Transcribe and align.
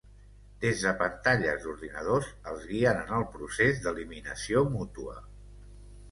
Des 0.61 0.79
de 0.83 0.91
pantalles 0.99 1.65
d'ordinadors 1.65 2.29
els 2.51 2.65
guien 2.69 3.01
en 3.01 3.13
el 3.17 3.25
procés 3.35 3.83
d'eliminació 3.83 4.65
mútua. 4.77 5.15